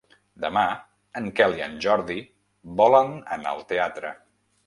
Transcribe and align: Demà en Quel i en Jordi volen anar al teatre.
Demà 0.43 0.61
en 1.21 1.27
Quel 1.39 1.53
i 1.59 1.65
en 1.65 1.75
Jordi 1.85 2.17
volen 2.81 3.13
anar 3.39 3.53
al 3.55 3.63
teatre. 3.73 4.15